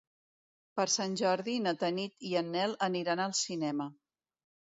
Per 0.79 0.85
Sant 0.93 1.17
Jordi 1.21 1.55
na 1.65 1.73
Tanit 1.83 2.25
i 2.29 2.33
en 2.43 2.49
Nel 2.55 2.75
aniran 2.87 3.23
al 3.27 3.35
cinema. 3.43 3.87